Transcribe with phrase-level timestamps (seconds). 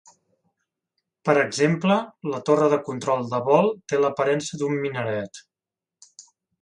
[1.29, 1.97] Per exemple,
[2.31, 5.43] la torre de control de vol té l'aparença d'un minaret.